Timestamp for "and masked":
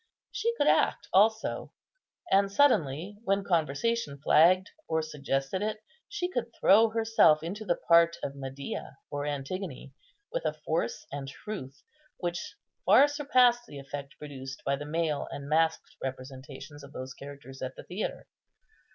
15.29-15.95